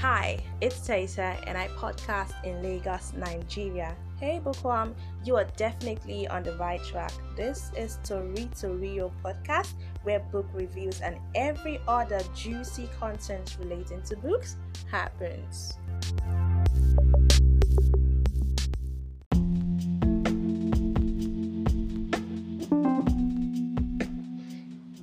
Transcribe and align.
Hi, 0.00 0.38
it's 0.62 0.78
Taisa 0.78 1.36
and 1.46 1.58
I 1.58 1.68
podcast 1.76 2.32
in 2.42 2.62
Lagos, 2.62 3.12
Nigeria. 3.14 3.94
Hey 4.18 4.40
Bookworm, 4.42 4.94
you 5.26 5.36
are 5.36 5.44
definitely 5.58 6.26
on 6.26 6.42
the 6.42 6.56
right 6.56 6.82
track. 6.82 7.12
This 7.36 7.70
is 7.76 7.98
Tori 8.02 8.48
Torio 8.54 9.12
podcast 9.22 9.74
where 10.04 10.20
book 10.20 10.46
reviews 10.54 11.02
and 11.02 11.18
every 11.34 11.82
other 11.86 12.18
juicy 12.34 12.88
content 12.98 13.58
relating 13.60 14.00
to 14.04 14.16
books 14.16 14.56
happens. 14.90 15.76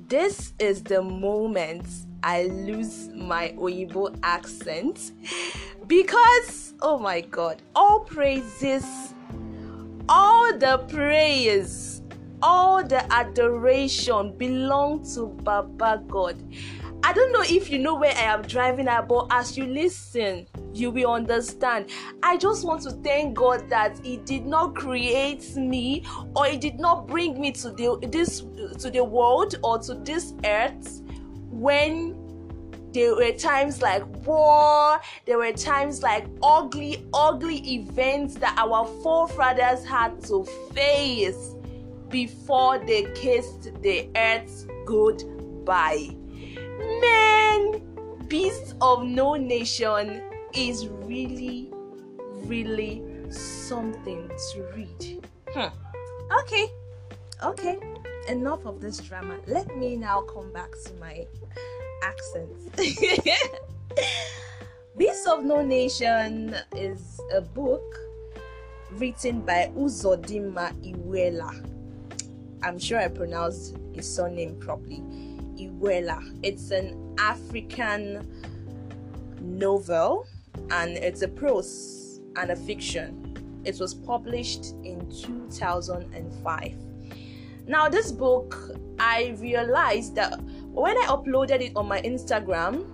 This 0.08 0.54
is 0.58 0.82
the 0.82 1.02
moment 1.02 1.86
I 2.22 2.44
lose 2.44 3.08
my 3.14 3.54
Oyibo 3.58 4.16
accent 4.22 5.12
because, 5.86 6.74
oh 6.82 6.98
my 6.98 7.20
god, 7.20 7.62
all 7.74 8.00
praises, 8.00 9.14
all 10.08 10.56
the 10.56 10.78
prayers, 10.88 12.02
all 12.42 12.82
the 12.84 13.10
adoration 13.12 14.36
belong 14.36 15.04
to 15.14 15.26
Baba 15.26 16.02
God. 16.08 16.36
I 17.04 17.12
don't 17.12 17.32
know 17.32 17.42
if 17.42 17.70
you 17.70 17.78
know 17.78 17.94
where 17.94 18.12
I 18.12 18.22
am 18.22 18.42
driving 18.42 18.88
at, 18.88 19.06
but 19.08 19.28
as 19.30 19.56
you 19.56 19.66
listen, 19.66 20.46
you 20.74 20.90
will 20.90 21.12
understand. 21.12 21.90
I 22.22 22.36
just 22.36 22.64
want 22.64 22.82
to 22.82 22.90
thank 22.90 23.34
God 23.34 23.70
that 23.70 23.98
He 24.04 24.16
did 24.18 24.44
not 24.44 24.74
create 24.74 25.54
me 25.54 26.04
or 26.34 26.46
He 26.46 26.56
did 26.56 26.80
not 26.80 27.06
bring 27.06 27.40
me 27.40 27.52
to 27.52 27.70
the 27.70 27.98
this 28.10 28.40
to 28.80 28.90
the 28.90 29.04
world 29.04 29.54
or 29.62 29.78
to 29.78 29.94
this 29.94 30.34
earth 30.44 31.02
when 31.58 32.14
there 32.92 33.14
were 33.14 33.32
times 33.32 33.82
like 33.82 34.04
war, 34.26 35.00
there 35.26 35.38
were 35.38 35.52
times 35.52 36.02
like 36.02 36.26
ugly, 36.42 37.04
ugly 37.12 37.58
events 37.74 38.34
that 38.36 38.54
our 38.56 38.86
forefathers 39.02 39.84
had 39.84 40.22
to 40.24 40.44
face 40.72 41.54
before 42.08 42.78
they 42.78 43.02
kissed 43.14 43.70
the 43.82 44.08
earth 44.16 44.66
goodbye. 44.86 46.08
Man, 47.00 47.82
Beast 48.28 48.74
of 48.80 49.04
No 49.04 49.34
Nation 49.34 50.22
is 50.54 50.88
really, 50.88 51.70
really 52.46 53.02
something 53.30 54.30
to 54.52 54.62
read. 54.74 55.26
Hmm. 55.52 55.68
Okay, 56.40 56.68
okay, 57.42 57.78
enough 58.28 58.66
of 58.66 58.80
this 58.80 58.98
drama. 58.98 59.38
Let 59.46 59.76
me 59.76 59.96
now 59.96 60.22
come 60.22 60.52
back 60.52 60.70
to 60.86 60.94
my 60.94 61.26
accents. 62.02 62.64
Beast 64.96 65.28
of 65.28 65.44
No 65.44 65.62
Nation 65.62 66.54
is 66.76 67.20
a 67.32 67.40
book 67.40 67.82
written 68.92 69.40
by 69.42 69.70
Uzodinma 69.76 70.72
Iweala. 70.82 71.64
I'm 72.62 72.78
sure 72.78 72.98
I 72.98 73.08
pronounced 73.08 73.76
his 73.92 74.12
surname 74.12 74.58
properly. 74.58 75.02
Iweala. 75.56 76.38
It's 76.42 76.70
an 76.70 77.14
African 77.18 78.26
novel 79.40 80.26
and 80.70 80.90
it's 80.90 81.22
a 81.22 81.28
prose 81.28 82.20
and 82.36 82.50
a 82.50 82.56
fiction. 82.56 83.60
It 83.64 83.78
was 83.80 83.94
published 83.94 84.74
in 84.84 85.08
2005. 85.10 86.87
Now, 87.68 87.86
this 87.86 88.10
book, 88.10 88.56
I 88.98 89.36
realized 89.38 90.14
that 90.14 90.40
when 90.72 90.96
I 90.96 91.06
uploaded 91.08 91.60
it 91.60 91.72
on 91.76 91.86
my 91.86 92.00
Instagram, 92.00 92.86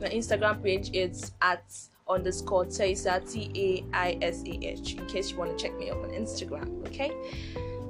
my 0.00 0.08
Instagram 0.08 0.62
page, 0.62 0.90
it's 0.92 1.32
at 1.42 1.64
underscore 2.08 2.64
Taisa 2.64 3.28
T 3.28 3.50
A 3.92 3.96
I 3.96 4.18
S 4.22 4.44
A 4.46 4.64
H. 4.64 4.94
In 4.94 5.06
case 5.06 5.32
you 5.32 5.36
want 5.36 5.58
to 5.58 5.62
check 5.62 5.76
me 5.76 5.90
up 5.90 5.98
on 5.98 6.10
Instagram, 6.10 6.86
okay? 6.86 7.10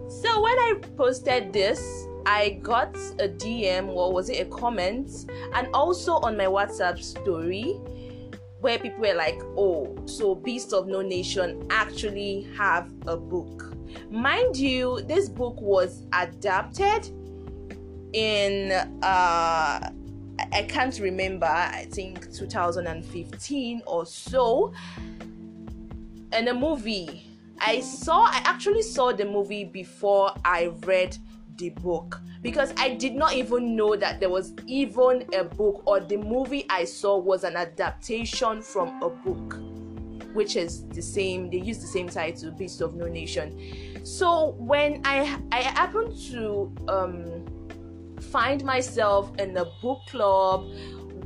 So 0.09 0.41
when 0.41 0.59
I 0.59 0.81
posted 0.97 1.53
this, 1.53 2.07
I 2.25 2.59
got 2.63 2.97
a 3.19 3.29
DM 3.29 3.89
or 3.89 4.11
was 4.11 4.31
it 4.31 4.41
a 4.41 4.51
comment, 4.51 5.31
and 5.55 5.69
also 5.75 6.15
on 6.15 6.39
my 6.39 6.47
WhatsApp 6.47 7.03
story 7.03 7.75
where 8.61 8.79
people 8.79 9.01
were 9.01 9.15
like, 9.15 9.41
"Oh, 9.59 9.95
so 10.07 10.35
Beast 10.35 10.73
of 10.73 10.87
No 10.87 11.03
Nation 11.03 11.67
actually 11.71 12.49
have 12.57 12.91
a 13.07 13.17
book." 13.17 13.70
Mind 14.11 14.57
you, 14.57 15.03
this 15.03 15.29
book 15.29 15.61
was 15.61 16.05
adapted 16.13 17.11
in 18.13 18.73
uh 19.03 19.91
I 20.53 20.63
can't 20.63 20.99
remember, 20.99 21.47
I 21.47 21.87
think 21.91 22.33
2015 22.33 23.83
or 23.87 24.07
so. 24.07 24.73
And 26.33 26.49
a 26.49 26.55
movie. 26.55 27.27
I 27.61 27.81
saw 27.81 28.23
I 28.23 28.41
actually 28.45 28.83
saw 28.83 29.13
the 29.13 29.27
movie 29.27 29.65
before 29.65 30.33
I 30.45 30.73
read 30.87 31.17
the 31.59 31.69
book 31.71 32.19
because 32.41 32.73
I 32.79 32.95
did 32.95 33.15
not 33.15 33.35
even 33.35 33.77
know 33.77 33.97
that 33.97 34.19
there 34.19 34.31
was 34.31 34.55
even 34.67 35.27
a 35.35 35.45
book 35.45 35.83
or 35.85 36.01
the 36.01 36.17
movie 36.17 36.65
I 36.71 36.85
saw 36.85 37.19
was 37.19 37.45
an 37.45 37.57
adaptation 37.57 38.63
from 38.63 39.03
a 39.03 39.11
book 39.11 39.59
which 40.33 40.57
is 40.57 40.85
the 40.89 41.03
same 41.03 41.51
they 41.51 41.59
use 41.59 41.79
the 41.79 41.87
same 41.87 42.09
title 42.09 42.51
Beast 42.51 42.81
of 42.81 42.95
No 42.95 43.07
Nation. 43.07 44.05
So 44.05 44.55
when 44.59 45.03
I 45.05 45.39
I 45.53 45.63
happened 45.63 46.17
to 46.31 46.73
um 46.89 47.45
find 48.21 48.65
myself 48.65 49.35
in 49.39 49.57
a 49.57 49.65
book 49.83 50.01
club 50.09 50.67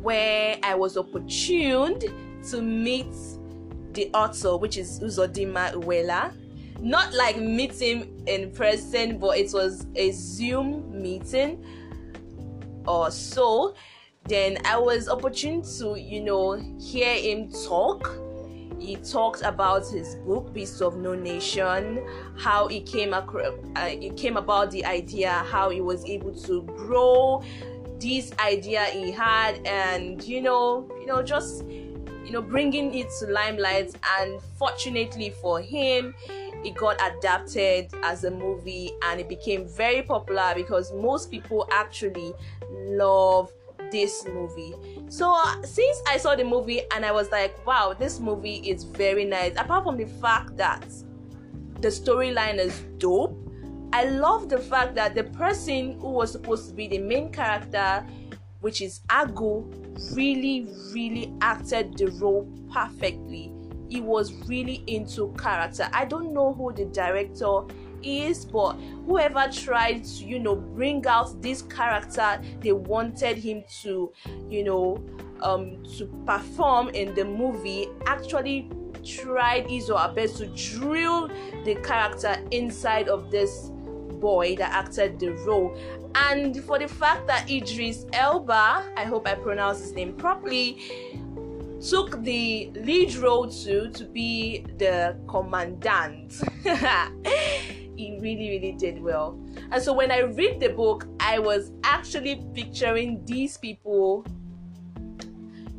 where 0.01 0.59
I 0.63 0.75
was 0.75 0.97
opportuned 0.97 2.05
to 2.51 2.63
meet 2.63 3.13
the 3.93 4.11
author, 4.13 4.57
which 4.57 4.77
is 4.77 5.01
Uzodinma 5.01 5.75
Iweala. 5.75 6.35
Not 6.81 7.15
like 7.15 7.39
meet 7.39 7.81
him 7.81 8.25
in 8.27 8.51
person, 8.51 9.19
but 9.19 9.39
it 9.39 9.53
was 9.53 9.87
a 9.95 10.11
Zoom 10.11 11.01
meeting 11.01 11.65
or 12.87 13.11
so. 13.11 13.75
Then 14.27 14.59
I 14.65 14.77
was 14.79 15.09
opportune 15.09 15.63
to, 15.79 15.99
you 15.99 16.21
know, 16.23 16.53
hear 16.79 17.15
him 17.15 17.51
talk 17.67 18.11
he 18.85 18.97
talked 18.97 19.43
about 19.43 19.89
his 19.89 20.17
book 20.17 20.53
beast 20.53 20.83
of 20.83 20.97
no 20.97 21.15
nation 21.15 22.05
how 22.39 22.69
he 22.69 22.81
came 22.81 23.15
across 23.15 23.55
uh, 23.77 23.91
came 24.17 24.37
about 24.37 24.71
the 24.71 24.85
idea 24.85 25.31
how 25.51 25.71
he 25.71 25.81
was 25.81 26.05
able 26.05 26.35
to 26.35 26.63
grow 26.63 27.43
this 27.99 28.33
idea 28.39 28.85
he 28.87 29.11
had 29.11 29.65
and 29.67 30.23
you 30.25 30.41
know 30.41 30.89
you 31.01 31.07
know 31.07 31.23
just 31.23 31.65
you 31.67 32.31
know 32.31 32.43
bringing 32.43 32.95
it 32.95 33.09
to 33.19 33.27
limelight 33.27 33.95
and 34.19 34.41
fortunately 34.59 35.31
for 35.31 35.61
him 35.61 36.15
it 36.65 36.75
got 36.75 36.99
adapted 37.01 37.91
as 38.03 38.25
a 38.25 38.31
movie 38.31 38.91
and 39.05 39.21
it 39.21 39.29
became 39.29 39.67
very 39.67 40.03
popular 40.03 40.53
because 40.55 40.93
most 40.93 41.31
people 41.31 41.69
actually 41.71 42.33
love 42.71 43.53
this 43.91 44.27
movie. 44.27 44.75
So 45.09 45.33
uh, 45.35 45.63
since 45.63 45.99
I 46.09 46.17
saw 46.17 46.35
the 46.35 46.45
movie 46.45 46.83
and 46.95 47.05
I 47.05 47.13
was 47.13 47.31
like, 47.31 47.65
wow, 47.67 47.95
this 47.97 48.19
movie 48.19 48.57
is 48.57 48.85
very 48.85 49.25
nice. 49.25 49.53
Apart 49.57 49.85
from 49.85 49.97
the 49.97 50.07
fact 50.07 50.57
that 50.57 50.85
the 51.81 51.89
storyline 51.89 52.59
is 52.59 52.81
dope, 52.99 53.39
I 53.93 54.07
love 54.07 54.49
the 54.49 54.59
fact 54.59 54.97
that 54.97 55.15
the 55.15 55.25
person 55.25 56.01
who 56.01 56.11
was 56.11 56.33
supposed 56.33 56.69
to 56.69 56.75
be 56.75 56.89
the 56.89 56.99
main 56.99 57.31
character, 57.31 58.05
which 58.61 58.83
is 58.83 59.01
Agu, 59.09 59.65
really, 60.17 60.67
really 60.93 61.33
acted 61.41 61.97
the 61.97 62.07
role 62.21 62.49
perfectly. 62.73 63.53
He 63.89 64.01
was 64.01 64.33
really 64.49 64.83
into 64.89 65.33
character. 65.39 65.89
I 65.93 66.07
don't 66.07 66.33
know 66.33 66.55
who 66.55 66.73
the 66.73 66.87
director 66.87 67.61
is, 68.05 68.45
but 68.45 68.75
whoever 69.07 69.49
tried 69.51 70.05
to, 70.05 70.25
you 70.25 70.39
know, 70.39 70.57
bring 70.57 71.07
out 71.07 71.41
this 71.43 71.63
character 71.63 72.41
they 72.61 72.73
wanted 72.73 73.37
him 73.37 73.65
to, 73.83 74.13
you 74.49 74.65
know, 74.65 75.05
um, 75.43 75.83
to 75.99 76.07
perform 76.27 76.89
in 76.91 77.15
the 77.15 77.25
movie 77.25 77.89
actually 78.07 78.71
tried 79.05 79.69
his 79.69 79.91
or 79.91 79.99
her 79.99 80.13
best 80.15 80.39
to 80.39 80.47
drill 80.47 81.29
the 81.65 81.75
character 81.83 82.37
inside 82.51 83.09
of 83.09 83.31
this 83.31 83.71
boy 84.21 84.57
that 84.57 84.73
acted 84.73 85.19
the 85.19 85.33
role. 85.47 85.77
And 86.15 86.57
for 86.65 86.79
the 86.79 86.89
fact 86.89 87.27
that 87.27 87.51
Idris 87.51 88.07
Elba, 88.13 88.85
I 88.97 89.05
hope 89.05 89.27
I 89.29 89.35
pronounced 89.35 89.83
his 89.83 89.93
name 89.93 90.15
properly, 90.15 90.79
took 91.87 92.23
the 92.23 92.71
lead 92.75 93.15
role 93.17 93.49
to 93.49 93.91
to 93.91 94.05
be 94.05 94.65
the 94.79 95.17
commandant. 95.29 96.41
he 97.97 98.19
really, 98.21 98.51
really 98.51 98.73
did 98.73 99.03
well. 99.03 99.39
And 99.71 99.83
so 99.83 99.93
when 99.93 100.11
I 100.11 100.21
read 100.21 100.61
the 100.61 100.71
book, 100.71 101.07
I 101.21 101.39
was 101.39 101.73
actually 101.83 102.45
picturing 102.55 103.25
these 103.25 103.57
people. 103.57 104.27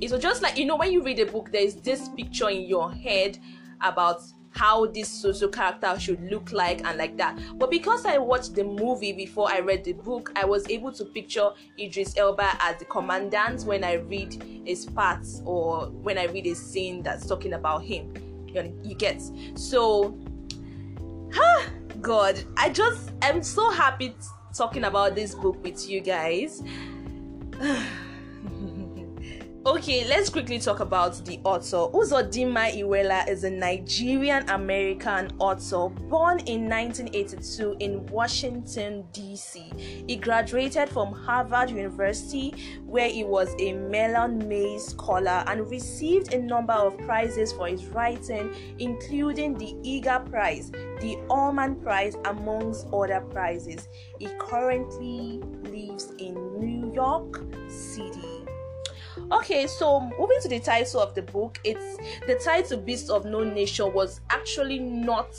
It 0.01 0.11
was 0.11 0.21
just 0.21 0.41
like, 0.41 0.57
you 0.57 0.65
know, 0.65 0.75
when 0.75 0.91
you 0.91 1.03
read 1.03 1.19
a 1.19 1.25
book, 1.25 1.51
there's 1.51 1.75
this 1.75 2.09
picture 2.09 2.49
in 2.49 2.63
your 2.63 2.91
head 2.91 3.37
about 3.81 4.21
how 4.55 4.85
this 4.85 5.09
social 5.09 5.49
character 5.49 5.97
should 5.99 6.21
look 6.31 6.51
like 6.51 6.85
and 6.85 6.97
like 6.97 7.17
that. 7.17 7.37
But 7.55 7.69
because 7.69 8.05
I 8.05 8.17
watched 8.17 8.55
the 8.55 8.63
movie 8.63 9.11
before 9.11 9.51
I 9.51 9.59
read 9.59 9.83
the 9.83 9.93
book, 9.93 10.31
I 10.35 10.45
was 10.45 10.69
able 10.69 10.91
to 10.93 11.05
picture 11.05 11.49
Idris 11.79 12.17
Elba 12.17 12.57
as 12.61 12.77
the 12.79 12.85
commandant 12.85 13.63
when 13.63 13.83
I 13.83 13.93
read 13.93 14.41
his 14.65 14.85
parts 14.85 15.41
or 15.45 15.87
when 15.87 16.17
I 16.17 16.25
read 16.25 16.47
a 16.47 16.55
scene 16.55 17.03
that's 17.03 17.27
talking 17.27 17.53
about 17.53 17.83
him. 17.83 18.13
You, 18.47 18.79
you 18.83 18.95
get 18.95 19.21
so. 19.55 20.17
God, 22.05 22.43
I 22.55 22.69
just 22.69 23.13
am 23.23 23.41
so 23.41 23.71
happy 23.71 24.15
talking 24.55 24.83
about 24.83 25.15
this 25.15 25.33
book 25.33 25.57
with 25.63 25.89
you 25.89 26.01
guys. 26.01 26.61
Okay, 29.67 30.07
let's 30.07 30.29
quickly 30.29 30.59
talk 30.59 30.79
about 30.79 31.25
the 31.25 31.39
author. 31.43 31.89
Uzodinma 31.91 32.77
Iweala 32.77 33.27
is 33.27 33.43
a 33.45 33.49
Nigerian 33.49 34.47
American 34.51 35.31
author 35.39 35.89
born 35.89 36.37
in 36.41 36.69
1982 36.69 37.77
in 37.79 38.05
Washington, 38.05 39.05
D.C. 39.11 39.63
He 40.07 40.17
graduated 40.17 40.87
from 40.89 41.11
Harvard 41.11 41.71
University, 41.71 42.53
where 42.85 43.09
he 43.09 43.23
was 43.23 43.55
a 43.57 43.73
Mellon 43.73 44.47
Mays 44.47 44.89
Scholar 44.89 45.43
and 45.47 45.67
received 45.67 46.35
a 46.35 46.39
number 46.39 46.73
of 46.73 46.95
prizes 46.99 47.51
for 47.51 47.67
his 47.67 47.87
writing, 47.87 48.53
including 48.77 49.55
the 49.55 49.75
Eager 49.81 50.19
Prize, 50.29 50.69
the 51.01 51.17
Horman 51.27 51.81
Prize, 51.81 52.15
amongst 52.25 52.85
other 52.93 53.21
prizes. 53.31 53.87
He 54.19 54.27
currently 54.37 55.41
lives 55.63 56.13
in 56.19 56.35
New 56.59 56.93
York 56.93 57.41
City. 57.67 58.34
Okay, 59.31 59.65
so 59.65 60.01
moving 60.19 60.37
to 60.41 60.47
the 60.47 60.59
title 60.59 61.01
of 61.01 61.15
the 61.15 61.21
book, 61.23 61.59
it's 61.63 61.97
the 62.27 62.35
title 62.35 62.77
Beast 62.77 63.09
of 63.09 63.25
No 63.25 63.43
Nation 63.43 63.91
was 63.91 64.21
actually 64.29 64.77
not 64.77 65.35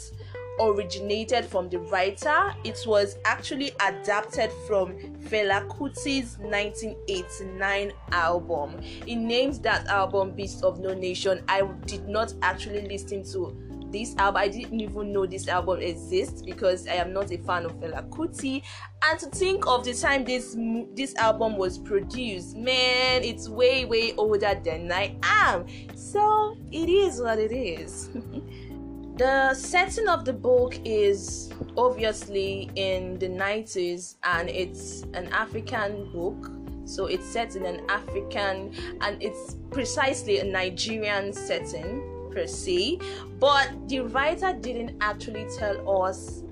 originated 0.61 1.45
from 1.45 1.69
the 1.69 1.79
writer. 1.79 2.53
It 2.65 2.83
was 2.87 3.17
actually 3.25 3.73
adapted 3.81 4.51
from 4.67 4.97
Fela 5.29 5.69
Kuti's 5.69 6.37
1989 6.39 7.93
album. 8.11 8.81
He 8.83 9.15
named 9.15 9.63
that 9.63 9.87
album 9.87 10.33
Beast 10.33 10.65
of 10.65 10.81
No 10.81 10.93
Nation. 10.93 11.45
I 11.47 11.63
did 11.85 12.09
not 12.09 12.35
actually 12.43 12.89
listen 12.89 13.23
to 13.33 13.57
this 13.97 14.15
album. 14.17 14.43
I 14.43 14.49
didn't 14.49 14.81
even 14.81 15.13
know 15.13 15.27
this 15.27 15.49
album 15.49 15.81
exists 15.81 16.43
because 16.43 16.87
I 16.87 16.95
am 16.95 17.13
not 17.13 17.31
a 17.33 17.39
fan 17.39 17.65
of 17.65 17.73
Fela 17.81 18.09
Kuti. 18.11 18.63
And 19.03 19.19
to 19.21 19.27
think 19.27 19.67
of 19.67 19.85
the 19.85 19.95
time 19.95 20.25
this 20.25 20.57
this 20.95 21.15
album 21.17 21.57
was 21.57 21.79
produced, 21.79 22.57
man, 22.57 23.25
it's 23.25 23.49
way 23.49 23.85
way 23.85 24.15
older 24.17 24.61
than 24.63 24.93
I 24.93 25.17
am. 25.23 25.67
So 25.95 26.57
it 26.71 26.89
is 26.89 27.21
what 27.21 27.39
it 27.39 27.53
is. 27.53 28.11
the 29.17 29.55
setting 29.55 30.09
of 30.09 30.25
the 30.27 30.33
book 30.33 30.79
is 30.85 31.51
obviously 31.79 32.71
in 32.75 33.19
the 33.19 33.29
90s 33.29 34.17
and 34.25 34.51
it's 34.51 35.03
an 35.15 35.29
African 35.33 36.13
book 36.13 36.51
so 36.85 37.07
it's 37.07 37.27
set 37.27 37.57
in 37.57 37.65
an 37.65 37.81
African 37.89 38.73
and 39.01 39.21
it's 39.23 39.57
precisely 39.71 40.39
a 40.39 40.45
Nigerian 40.45 41.33
setting 41.33 42.16
per 42.37 42.47
se, 42.47 42.99
but 43.41 43.89
the 43.89 44.01
writer 44.01 44.53
didn't 44.53 44.97
actually 45.01 45.47
tell 45.59 46.03
us. 46.03 46.43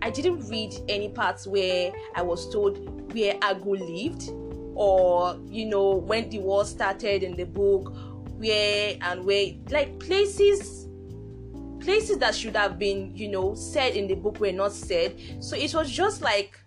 I 0.00 0.08
didn't 0.08 0.48
read 0.48 0.74
any 0.88 1.10
parts 1.10 1.46
where 1.46 1.92
I 2.16 2.22
was 2.22 2.50
told 2.50 3.12
where 3.12 3.34
Agu 3.34 3.78
lived, 3.78 4.30
or 4.74 5.38
you 5.46 5.66
know 5.66 5.96
when 5.96 6.30
the 6.30 6.38
war 6.38 6.64
started 6.64 7.22
in 7.22 7.36
the 7.36 7.44
book, 7.44 7.92
where 8.38 8.96
and 9.02 9.24
where 9.24 9.48
like 9.70 10.00
places 10.00 10.88
places 11.80 12.18
that 12.18 12.34
should 12.34 12.56
have 12.56 12.78
been 12.78 13.14
you 13.14 13.28
know 13.28 13.54
said 13.54 13.94
in 13.94 14.06
the 14.06 14.14
book 14.14 14.38
were 14.38 14.52
not 14.52 14.70
said 14.70 15.18
so 15.40 15.56
it 15.56 15.74
was 15.74 15.90
just 15.90 16.20
like 16.20 16.58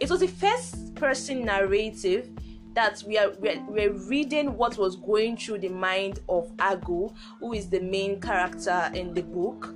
it 0.00 0.10
was 0.10 0.22
a 0.22 0.26
first 0.26 0.92
person 0.96 1.44
narrative 1.44 2.28
that 2.76 3.02
we 3.06 3.16
are 3.16 3.32
we're, 3.40 3.60
we're 3.68 3.92
reading 4.06 4.54
what 4.54 4.76
was 4.76 4.96
going 4.96 5.36
through 5.36 5.58
the 5.58 5.68
mind 5.70 6.20
of 6.28 6.54
Agu, 6.58 7.12
who 7.40 7.54
is 7.54 7.68
the 7.70 7.80
main 7.80 8.20
character 8.20 8.90
in 8.94 9.14
the 9.14 9.22
book, 9.22 9.74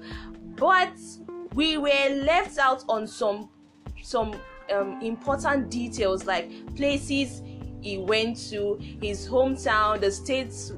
but 0.57 0.93
we 1.55 1.79
were 1.79 2.09
left 2.23 2.59
out 2.59 2.85
on 2.89 3.07
some 3.07 3.49
some 4.03 4.35
um, 4.73 5.01
important 5.01 5.71
details 5.71 6.27
like 6.27 6.51
places 6.77 7.43
he 7.81 7.97
went 7.97 8.37
to, 8.51 8.79
his 9.01 9.27
hometown, 9.27 9.99
the 10.01 10.11
states 10.11 10.73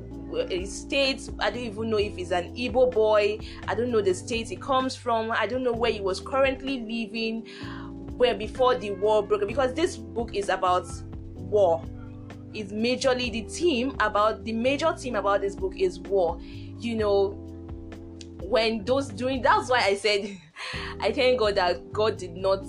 his 0.48 0.72
state. 0.74 1.28
I 1.40 1.50
don't 1.50 1.64
even 1.64 1.90
know 1.90 1.98
if 1.98 2.16
he's 2.16 2.30
an 2.30 2.54
Igbo 2.54 2.92
boy. 2.92 3.40
I 3.66 3.74
don't 3.74 3.90
know 3.90 4.00
the 4.00 4.14
state 4.14 4.48
he 4.48 4.56
comes 4.56 4.94
from. 4.94 5.32
I 5.32 5.46
don't 5.48 5.64
know 5.64 5.72
where 5.72 5.90
he 5.90 6.00
was 6.00 6.20
currently 6.20 6.80
living 6.80 7.48
where 8.16 8.34
before 8.34 8.76
the 8.76 8.92
war 8.92 9.22
broke 9.26 9.46
because 9.48 9.74
this 9.74 9.96
book 9.96 10.34
is 10.34 10.48
about 10.48 10.86
war 11.34 11.82
is 12.54 12.72
majorly 12.72 13.32
the 13.32 13.42
theme 13.42 13.96
about 14.00 14.44
the 14.44 14.52
major 14.52 14.92
theme 14.96 15.16
about 15.16 15.40
this 15.40 15.54
book 15.54 15.74
is 15.76 15.98
war. 16.00 16.38
You 16.78 16.96
know, 16.96 17.30
when 18.42 18.84
those 18.84 19.08
doing 19.08 19.42
that's 19.42 19.70
why 19.70 19.80
I 19.80 19.94
said 19.94 20.36
I 21.00 21.12
thank 21.12 21.38
God 21.38 21.54
that 21.56 21.92
God 21.92 22.16
did 22.16 22.36
not, 22.36 22.64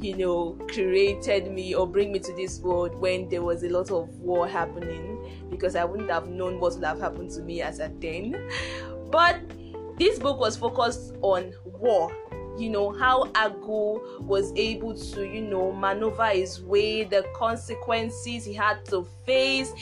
you 0.00 0.16
know, 0.16 0.58
created 0.72 1.50
me 1.52 1.74
or 1.74 1.86
bring 1.86 2.12
me 2.12 2.18
to 2.20 2.32
this 2.34 2.60
world 2.60 2.94
when 2.94 3.28
there 3.28 3.42
was 3.42 3.62
a 3.64 3.68
lot 3.68 3.90
of 3.90 4.08
war 4.20 4.46
happening 4.46 5.48
because 5.50 5.76
I 5.76 5.84
wouldn't 5.84 6.10
have 6.10 6.28
known 6.28 6.60
what 6.60 6.74
would 6.74 6.84
have 6.84 7.00
happened 7.00 7.30
to 7.32 7.42
me 7.42 7.60
as 7.62 7.80
a 7.80 7.90
then. 7.98 8.48
But 9.10 9.40
this 9.98 10.18
book 10.18 10.38
was 10.38 10.56
focused 10.56 11.14
on 11.20 11.52
war 11.64 12.10
you 12.58 12.68
know 12.68 12.90
how 12.92 13.24
Agu 13.32 14.22
was 14.22 14.52
able 14.56 14.94
to 14.94 15.26
you 15.26 15.40
know 15.42 15.72
maneuver 15.72 16.28
his 16.28 16.60
way 16.62 17.04
the 17.04 17.24
consequences 17.34 18.44
he 18.44 18.52
had 18.54 18.84
to 18.86 19.06
face 19.24 19.72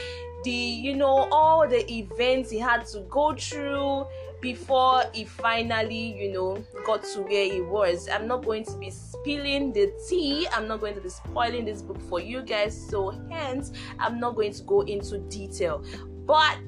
the 0.45 0.51
you 0.51 0.95
know 0.97 1.29
all 1.33 1.69
the 1.69 1.91
events 1.93 2.51
he 2.51 2.59
had 2.59 2.87
to 2.87 3.01
go 3.11 3.35
through 3.35 4.07
before 4.41 5.03
he 5.13 5.25
finally 5.25 6.17
you 6.17 6.33
know 6.33 6.65
got 6.87 7.03
to 7.03 7.23
where 7.23 7.45
he 7.53 7.61
was. 7.61 8.09
I'm 8.09 8.29
not 8.29 8.45
going 8.45 8.65
to 8.67 8.77
be 8.77 8.91
spilling 8.91 9.73
the 9.73 9.93
tea. 10.09 10.47
I'm 10.53 10.69
not 10.69 10.81
going 10.81 10.95
to 10.95 11.01
be 11.01 11.09
spoiling 11.09 11.65
this 11.65 11.83
book 11.83 12.01
for 12.09 12.21
you 12.21 12.43
guys 12.43 12.89
so 12.89 13.11
hence 13.31 13.73
i'm 13.99 14.21
not 14.21 14.37
going 14.37 14.53
to 14.53 14.63
go 14.63 14.83
into 14.83 15.19
detail. 15.19 15.85
But 16.25 16.59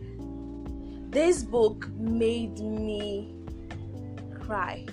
this 1.11 1.43
book 1.43 1.89
made 1.91 2.59
me 2.61 3.35
cry 4.41 4.87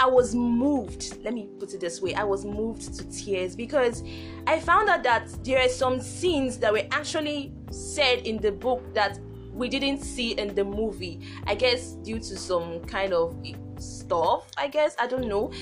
I 0.00 0.06
was 0.06 0.34
moved. 0.34 1.18
Let 1.22 1.34
me 1.34 1.48
put 1.58 1.74
it 1.74 1.80
this 1.80 2.00
way 2.00 2.14
I 2.14 2.24
was 2.24 2.44
moved 2.44 2.94
to 2.96 3.04
tears 3.10 3.54
because 3.54 4.02
I 4.46 4.58
found 4.58 4.88
out 4.88 5.02
that 5.04 5.28
there 5.44 5.60
are 5.60 5.68
some 5.68 6.00
scenes 6.00 6.58
that 6.58 6.72
were 6.72 6.86
actually 6.90 7.52
said 7.70 8.26
in 8.26 8.38
the 8.38 8.52
book 8.52 8.82
that 8.94 9.18
we 9.52 9.68
didn't 9.68 10.02
see 10.02 10.32
in 10.32 10.54
the 10.54 10.64
movie. 10.64 11.20
I 11.46 11.54
guess 11.54 11.92
due 12.02 12.18
to 12.18 12.36
some 12.36 12.80
kind 12.80 13.12
of 13.12 13.36
stuff, 13.78 14.50
I 14.56 14.68
guess. 14.68 14.96
I 14.98 15.06
don't 15.06 15.28
know. 15.28 15.52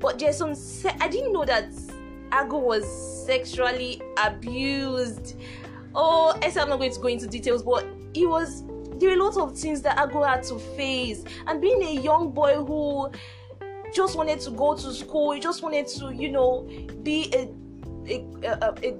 But 0.00 0.18
there's 0.18 0.36
some. 0.36 0.54
Se- 0.54 0.96
I 1.00 1.08
didn't 1.08 1.32
know 1.32 1.44
that 1.44 1.70
Agu 2.30 2.60
was 2.60 2.86
sexually 3.26 4.00
abused. 4.22 5.36
Oh, 5.94 6.38
I 6.42 6.50
said 6.50 6.62
I'm 6.62 6.68
not 6.68 6.78
going 6.78 6.92
to 6.92 7.00
go 7.00 7.08
into 7.08 7.26
details, 7.26 7.62
but 7.62 7.86
he 8.12 8.26
was 8.26 8.64
there 8.98 9.10
were 9.10 9.16
a 9.16 9.22
lot 9.22 9.36
of 9.36 9.56
things 9.56 9.82
that 9.82 9.96
Agu 9.98 10.26
had 10.26 10.42
to 10.44 10.58
face. 10.58 11.24
And 11.46 11.60
being 11.60 11.82
a 11.82 12.00
young 12.00 12.30
boy 12.32 12.54
who 12.54 13.10
just 13.96 14.14
wanted 14.14 14.40
to 14.40 14.50
go 14.50 14.74
to 14.74 14.92
school. 14.92 15.32
He 15.32 15.40
just 15.40 15.62
wanted 15.62 15.86
to, 15.88 16.12
you 16.14 16.30
know, 16.30 16.68
be 17.02 17.32
a 17.34 17.48
a, 18.08 18.24
a, 18.44 18.74
a, 18.84 18.90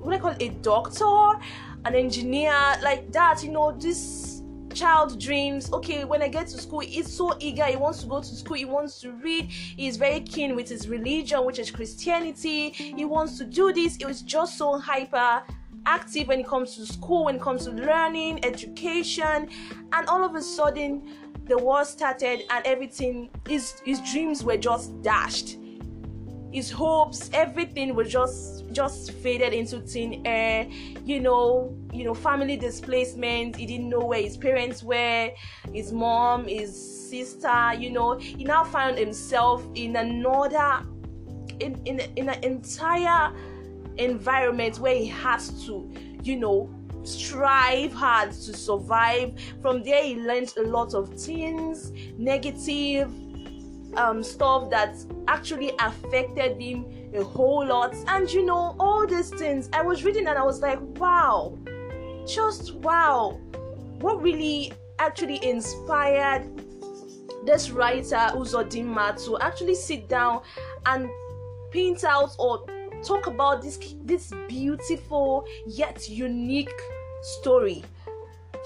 what 0.00 0.14
I 0.14 0.18
call 0.18 0.30
it, 0.30 0.42
a 0.42 0.50
doctor, 0.62 1.40
an 1.84 1.94
engineer, 1.94 2.52
like 2.82 3.10
that. 3.12 3.42
You 3.42 3.50
know, 3.50 3.72
this 3.72 4.42
child 4.74 5.18
dreams. 5.18 5.72
Okay, 5.72 6.04
when 6.04 6.22
I 6.22 6.28
get 6.28 6.46
to 6.48 6.58
school, 6.58 6.80
he's 6.80 7.10
so 7.10 7.36
eager. 7.40 7.64
He 7.64 7.76
wants 7.76 8.02
to 8.02 8.06
go 8.06 8.20
to 8.20 8.26
school. 8.26 8.56
He 8.56 8.66
wants 8.66 9.00
to 9.00 9.12
read. 9.12 9.46
He's 9.46 9.96
very 9.96 10.20
keen 10.20 10.54
with 10.54 10.68
his 10.68 10.88
religion, 10.88 11.44
which 11.46 11.58
is 11.58 11.70
Christianity. 11.70 12.70
He 12.70 13.04
wants 13.06 13.38
to 13.38 13.44
do 13.44 13.72
this. 13.72 13.96
It 13.96 14.06
was 14.06 14.20
just 14.20 14.58
so 14.58 14.78
hyper 14.78 15.42
active 15.86 16.28
when 16.28 16.40
it 16.40 16.46
comes 16.46 16.76
to 16.76 16.84
school, 16.84 17.24
when 17.24 17.36
it 17.36 17.40
comes 17.40 17.64
to 17.64 17.70
learning, 17.70 18.44
education, 18.44 19.48
and 19.92 20.06
all 20.06 20.22
of 20.22 20.34
a 20.34 20.42
sudden 20.42 21.02
the 21.48 21.56
war 21.56 21.84
started 21.84 22.42
and 22.50 22.66
everything 22.66 23.30
his 23.48 23.80
his 23.84 24.00
dreams 24.12 24.44
were 24.44 24.56
just 24.56 25.00
dashed. 25.02 25.56
His 26.52 26.70
hopes 26.70 27.30
everything 27.32 27.94
was 27.94 28.10
just 28.10 28.70
just 28.72 29.12
faded 29.12 29.52
into 29.52 29.80
thin 29.80 30.26
air. 30.26 30.68
You 31.04 31.20
know 31.20 31.76
you 31.92 32.04
know 32.04 32.14
family 32.14 32.56
displacement 32.56 33.56
he 33.56 33.66
didn't 33.66 33.88
know 33.88 34.00
where 34.00 34.20
his 34.20 34.36
parents 34.36 34.82
were 34.82 35.30
his 35.72 35.92
mom 35.92 36.46
his 36.46 37.08
sister 37.10 37.74
you 37.78 37.90
know. 37.90 38.18
He 38.18 38.44
now 38.44 38.64
found 38.64 38.98
himself 38.98 39.64
in 39.74 39.96
another 39.96 40.84
in 41.60 41.80
in, 41.86 42.00
in 42.16 42.28
an 42.28 42.44
entire 42.44 43.32
environment 43.96 44.78
where 44.78 44.94
he 44.94 45.06
has 45.06 45.64
to 45.66 45.90
you 46.22 46.36
know 46.36 46.70
strive 47.08 47.92
hard 47.92 48.32
to 48.32 48.52
survive. 48.54 49.32
From 49.62 49.82
there, 49.82 50.02
he 50.02 50.16
learned 50.16 50.52
a 50.56 50.62
lot 50.62 50.94
of 50.94 51.14
things, 51.14 51.92
negative 52.18 53.10
um, 53.96 54.22
stuff 54.22 54.70
that 54.70 54.96
actually 55.26 55.72
affected 55.80 56.60
him 56.60 56.84
a 57.14 57.24
whole 57.24 57.66
lot. 57.66 57.94
And 58.06 58.30
you 58.30 58.44
know, 58.44 58.76
all 58.78 59.06
these 59.06 59.30
things, 59.30 59.68
I 59.72 59.82
was 59.82 60.04
reading 60.04 60.26
and 60.26 60.38
I 60.38 60.44
was 60.44 60.60
like, 60.60 60.80
wow, 60.98 61.58
just 62.26 62.74
wow. 62.76 63.40
What 64.00 64.22
really 64.22 64.72
actually 64.98 65.44
inspired 65.44 66.44
this 67.44 67.70
writer 67.70 68.30
Uzodinma 68.34 69.24
to 69.24 69.38
actually 69.38 69.74
sit 69.74 70.08
down 70.08 70.42
and 70.86 71.08
paint 71.70 72.04
out 72.04 72.34
or 72.38 72.64
talk 73.02 73.26
about 73.26 73.62
this 73.62 73.78
this 74.04 74.32
beautiful 74.48 75.46
yet 75.66 76.08
unique 76.08 76.72
story. 77.22 77.84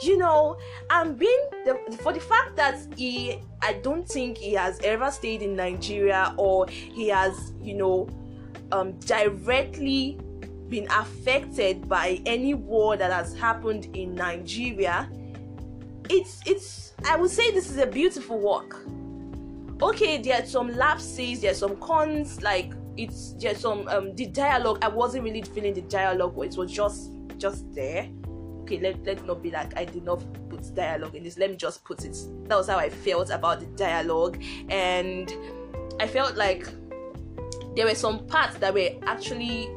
You 0.00 0.16
know 0.16 0.56
and 0.90 1.18
being 1.18 1.44
the, 1.64 1.78
for 2.02 2.12
the 2.12 2.18
fact 2.18 2.56
that 2.56 2.78
he 2.96 3.38
i 3.60 3.74
don't 3.74 4.08
think 4.08 4.38
he 4.38 4.52
has 4.54 4.80
ever 4.80 5.10
stayed 5.10 5.42
in 5.42 5.54
nigeria 5.54 6.34
or 6.38 6.66
he 6.66 7.08
has 7.08 7.52
you 7.60 7.74
know 7.74 8.08
um, 8.72 8.92
directly 9.00 10.18
been 10.68 10.88
affected 10.90 11.88
by 11.88 12.20
any 12.26 12.54
war 12.54 12.96
that 12.96 13.12
has 13.12 13.36
happened 13.36 13.94
in 13.94 14.14
nigeria 14.14 15.08
it's 16.08 16.40
it's 16.46 16.94
i 17.06 17.14
would 17.14 17.30
say 17.30 17.50
this 17.50 17.70
is 17.70 17.78
a 17.78 17.86
beautiful 17.86 18.38
work. 18.38 18.80
Okay 19.80 20.18
there 20.18 20.40
are 20.40 20.46
some 20.46 20.68
lapses 20.76 21.40
there 21.40 21.50
are 21.50 21.54
some 21.54 21.76
cons 21.76 22.40
like 22.40 22.72
it's 22.96 23.32
there's 23.32 23.58
some 23.58 23.88
um 23.88 24.14
the 24.14 24.26
dialogue 24.26 24.78
i 24.82 24.88
wasn't 24.88 25.22
really 25.24 25.42
feeling 25.42 25.74
the 25.74 25.82
dialogue 25.82 26.34
it 26.38 26.56
was 26.56 26.70
just 26.70 27.10
just 27.36 27.72
there 27.74 28.08
okay 28.62 28.80
let, 28.80 29.04
let 29.04 29.24
not 29.26 29.42
be 29.42 29.50
like 29.50 29.76
i 29.76 29.84
did 29.84 30.04
not 30.04 30.22
put 30.48 30.74
dialogue 30.74 31.14
in 31.14 31.22
this. 31.22 31.38
Let 31.38 31.50
me 31.50 31.56
just 31.56 31.84
put 31.84 32.04
it. 32.04 32.16
That 32.44 32.56
was 32.56 32.68
how 32.68 32.78
i 32.78 32.88
felt 32.88 33.30
about 33.30 33.60
the 33.60 33.66
dialogue. 33.66 34.42
And 34.68 35.32
i 36.00 36.06
felt 36.06 36.36
like 36.36 36.66
there 37.74 37.86
were 37.86 37.94
some 37.94 38.26
parts 38.26 38.56
that 38.58 38.74
were 38.74 38.90
actually 39.06 39.68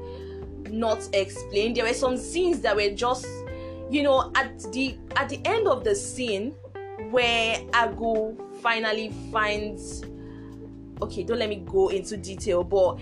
not 0.69 1.07
explained. 1.13 1.77
There 1.77 1.85
were 1.85 1.93
some 1.93 2.17
scenes 2.17 2.61
that 2.61 2.75
were 2.75 2.89
just 2.91 3.25
you 3.89 4.03
know 4.03 4.31
at 4.35 4.59
the 4.71 4.97
at 5.15 5.29
the 5.29 5.39
end 5.45 5.67
of 5.67 5.83
the 5.83 5.95
scene 5.95 6.51
where 7.11 7.57
agu 7.71 8.35
finally 8.61 9.11
finds 9.31 10.03
okay 11.01 11.23
don't 11.23 11.37
let 11.37 11.49
me 11.49 11.57
go 11.57 11.89
into 11.89 12.17
detail 12.17 12.63
but 12.63 12.97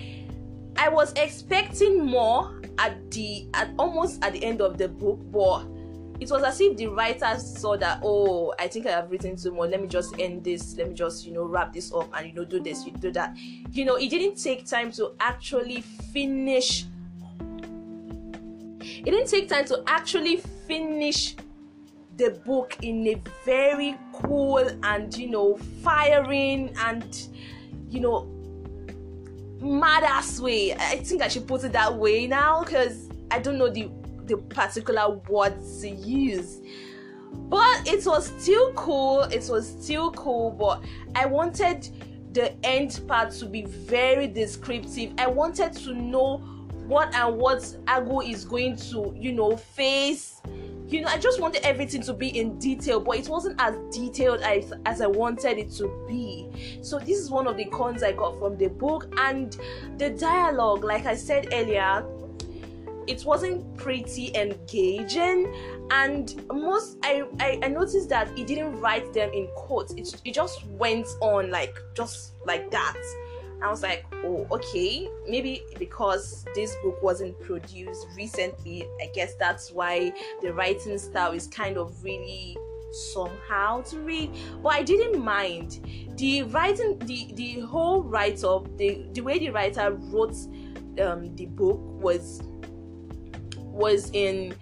i 0.75 0.89
was 0.89 1.13
expecting 1.13 2.05
more 2.05 2.59
at 2.79 3.09
the 3.11 3.47
at 3.53 3.69
almost 3.79 4.21
at 4.25 4.33
the 4.33 4.43
end 4.43 4.59
of 4.59 4.77
the 4.77 4.89
book 4.89 5.19
but 5.31 5.63
it 6.23 6.31
was 6.31 6.41
as 6.43 6.61
if 6.61 6.77
the 6.77 6.87
writer 6.87 7.37
saw 7.37 7.75
that 7.75 7.99
oh 8.01 8.53
i 8.57 8.65
think 8.65 8.85
i 8.85 8.91
have 8.91 9.11
written 9.11 9.35
too 9.35 9.51
much. 9.51 9.69
Let 9.69 9.81
me 9.81 9.87
just 9.87 10.17
end 10.19 10.43
this. 10.43 10.75
Let 10.77 10.87
me 10.87 10.93
just 10.93 11.25
you 11.25 11.33
know 11.33 11.43
wrap 11.43 11.73
this 11.73 11.93
up 11.93 12.09
and 12.15 12.27
you 12.27 12.33
know 12.33 12.45
do 12.45 12.61
this 12.61 12.85
you 12.85 12.93
do 12.93 13.11
that. 13.11 13.35
You 13.71 13.83
know 13.83 13.95
it 13.95 14.09
didn't 14.09 14.41
take 14.41 14.65
time 14.65 14.91
to 14.93 15.11
actually 15.19 15.81
finish. 15.81 16.85
It 18.79 19.05
didn't 19.05 19.27
take 19.27 19.49
time 19.49 19.65
to 19.65 19.83
actually 19.87 20.37
finish 20.65 21.35
the 22.15 22.29
book 22.45 22.77
in 22.81 23.05
a 23.07 23.21
very 23.43 23.97
cool 24.13 24.65
and 24.83 25.15
you 25.17 25.29
know 25.29 25.57
firing 25.83 26.73
and 26.77 27.27
you 27.89 27.99
know 27.99 28.29
mad 29.59 30.03
ass 30.03 30.39
way. 30.39 30.73
I 30.73 30.97
think 30.97 31.21
i 31.21 31.27
should 31.27 31.47
put 31.47 31.65
it 31.65 31.73
that 31.73 31.93
way 31.93 32.27
now 32.27 32.63
because 32.63 33.09
i 33.31 33.39
don't 33.39 33.57
know 33.57 33.69
the 33.69 33.89
the 34.35 34.41
particular 34.43 35.09
words 35.29 35.81
to 35.81 35.89
use. 35.89 36.61
But 37.49 37.87
it 37.87 38.05
was 38.05 38.27
still 38.39 38.73
cool 38.73 39.21
it 39.21 39.47
was 39.49 39.67
still 39.67 40.11
cool 40.11 40.51
but 40.51 40.83
i 41.15 41.25
wanted 41.25 41.89
the 42.33 42.53
end 42.65 42.99
part 43.07 43.31
to 43.31 43.45
be 43.45 43.63
very 43.65 44.27
descriptive. 44.27 45.13
I 45.19 45.27
wanted 45.27 45.73
to 45.73 45.93
know 45.93 46.37
what 46.87 47.13
and 47.13 47.37
what 47.37 47.59
agu 47.85 48.27
is 48.27 48.43
going 48.43 48.75
to 48.75 49.15
you 49.17 49.31
know 49.31 49.55
face. 49.55 50.41
You 50.87 51.01
know 51.01 51.07
i 51.07 51.17
just 51.17 51.39
wanted 51.39 51.65
everything 51.65 52.01
to 52.03 52.13
be 52.13 52.37
in 52.37 52.59
detail 52.59 52.99
but 52.99 53.17
it 53.17 53.27
wasn't 53.27 53.59
as 53.59 53.75
detailed 53.95 54.41
as, 54.41 54.73
as 54.85 55.01
i 55.01 55.07
wanted 55.07 55.57
it 55.57 55.71
to 55.73 56.05
be. 56.07 56.79
So 56.81 56.99
this 56.99 57.17
is 57.19 57.29
one 57.31 57.47
of 57.47 57.57
the 57.57 57.65
cons 57.65 58.03
i 58.03 58.11
got 58.11 58.37
from 58.37 58.57
the 58.57 58.67
book 58.67 59.11
and 59.17 59.57
the 59.97 60.09
dialogue. 60.11 60.83
Like 60.83 61.05
i 61.05 61.15
said 61.15 61.49
earlier 61.51 62.03
it 63.07 63.25
wasn't 63.25 63.75
pretty 63.77 64.35
engaging 64.35 65.53
and 65.91 66.45
most 66.51 66.97
I, 67.03 67.23
I, 67.39 67.59
I 67.63 67.67
noticed 67.67 68.09
that 68.09 68.35
he 68.37 68.43
didn't 68.43 68.79
write 68.79 69.13
them 69.13 69.31
in 69.33 69.47
quotes. 69.55 69.93
It, 69.93 70.21
it 70.25 70.33
just 70.33 70.65
went 70.67 71.07
on 71.21 71.51
like 71.51 71.75
just 71.93 72.33
like 72.45 72.71
that. 72.71 72.97
I 73.63 73.69
was 73.69 73.81
like, 73.81 74.05
oh, 74.25 74.45
okay, 74.51 75.07
maybe 75.27 75.63
because 75.79 76.45
this 76.53 76.75
book 76.83 77.01
wasn't 77.01 77.39
produced 77.39 78.07
recently, 78.15 78.85
I 79.01 79.09
guess 79.13 79.35
that's 79.35 79.71
why 79.71 80.11
the 80.41 80.53
writing 80.53 80.97
style 80.97 81.31
is 81.31 81.47
kind 81.47 81.77
of 81.77 82.03
really 82.03 82.57
somehow 82.91 83.81
to 83.83 83.99
read. 83.99 84.31
But 84.61 84.73
I 84.73 84.83
didn't 84.83 85.23
mind. 85.23 85.79
The 86.17 86.43
writing, 86.43 86.99
the 86.99 87.31
the 87.35 87.61
whole 87.61 88.03
write 88.03 88.43
up, 88.43 88.67
the 88.77 89.05
the 89.13 89.21
way 89.21 89.39
the 89.39 89.49
writer 89.49 89.91
wrote 89.91 90.35
um, 91.01 91.35
the 91.35 91.45
book 91.45 91.79
was 92.01 92.41
was 93.73 94.09
in 94.11 94.55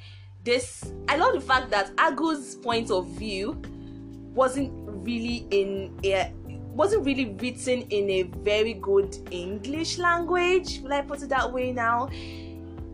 this. 0.43 0.93
I 1.07 1.17
love 1.17 1.33
the 1.33 1.41
fact 1.41 1.69
that 1.71 1.91
Agu's 1.97 2.55
point 2.55 2.89
of 2.89 3.07
view 3.07 3.61
wasn't 4.33 4.71
really 5.03 5.45
in 5.51 5.97
a 6.03 6.33
wasn't 6.73 7.05
really 7.05 7.25
written 7.39 7.81
in 7.89 8.09
a 8.09 8.23
very 8.23 8.73
good 8.73 9.17
English 9.29 9.97
language. 9.97 10.79
Will 10.81 10.93
I 10.93 11.01
put 11.01 11.21
it 11.21 11.29
that 11.29 11.51
way 11.51 11.71
now? 11.71 12.09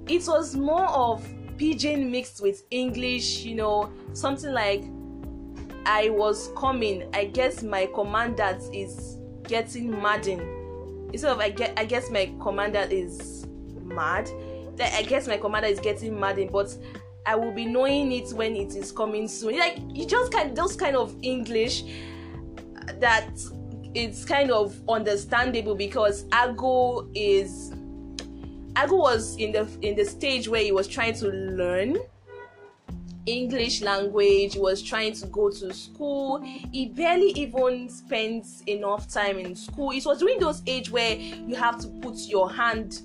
It 0.08 0.28
was 0.28 0.56
more 0.56 0.88
of 0.88 1.28
pidgin 1.58 2.10
mixed 2.10 2.42
with 2.42 2.64
English, 2.72 3.44
you 3.44 3.56
know, 3.56 3.92
something 4.14 4.52
like 4.52 4.84
I 5.86 6.10
was 6.10 6.50
coming. 6.58 7.08
I 7.14 7.26
guess 7.26 7.62
my 7.62 7.88
commander 7.94 8.58
is 8.74 9.18
getting 9.44 9.92
maddened. 10.02 10.42
Instead 11.14 11.32
of 11.32 11.40
I 11.40 11.50
get 11.50 11.78
I 11.78 11.86
guess 11.86 12.10
my 12.10 12.32
commander 12.42 12.88
is 12.90 13.48
mad. 13.84 14.30
I 14.80 15.04
guess 15.04 15.28
my 15.28 15.38
commander 15.38 15.68
is 15.68 15.80
getting 15.80 16.20
maddened, 16.20 16.50
eh, 16.50 16.54
but 16.54 16.76
I 17.26 17.36
will 17.36 17.52
be 17.52 17.66
knowing 17.66 18.12
it 18.12 18.32
when 18.34 18.56
it 18.56 18.76
is 18.76 18.92
coming 18.92 19.28
soon. 19.28 19.58
Like 19.58 19.80
you 19.90 20.06
just 20.06 20.32
kind 20.32 20.56
those 20.56 20.76
kind 20.76 20.96
of 20.96 21.16
English 21.22 21.84
uh, 21.84 22.94
that 23.00 23.30
it's 23.94 24.24
kind 24.24 24.52
of 24.52 24.80
understandable 24.88 25.76
because 25.76 26.24
Agu 26.26 27.10
is 27.16 27.74
Agu 28.76 28.98
was 28.98 29.36
in 29.38 29.52
the 29.52 29.68
in 29.82 29.96
the 29.96 30.06
stage 30.06 30.48
where 30.48 30.62
he 30.62 30.72
was 30.72 30.88
trying 30.88 31.16
to 31.16 31.28
learn 31.28 31.98
English 33.28 33.82
language, 33.82 34.54
he 34.54 34.60
was 34.60 34.82
trying 34.82 35.14
to 35.14 35.28
go 35.28 35.50
to 35.50 35.74
school. 35.74 36.42
He 36.72 36.88
barely 36.88 37.32
even 37.32 37.90
spends 37.90 38.64
enough 38.68 39.12
time 39.12 39.38
in 39.38 39.56
school. 39.56 39.92
It 39.92 40.06
was 40.06 40.20
during 40.20 40.40
those 40.40 40.62
age 40.66 40.90
where 40.90 41.16
you 41.16 41.56
have 41.56 41.80
to 41.82 41.88
put 42.02 42.16
your 42.28 42.50
hand 42.50 43.02